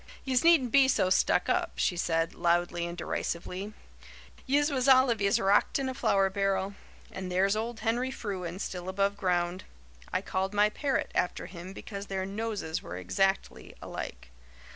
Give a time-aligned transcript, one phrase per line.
[0.25, 3.71] "Yez needn't be so stuck up," she said, loudly and derisively.
[4.47, 6.73] "Yez was all of yez rocked in a flour barrel.
[7.11, 9.63] And there's old Henry Frewen, still above ground.
[10.11, 14.31] I called my parrot after him because their noses were exactly alike.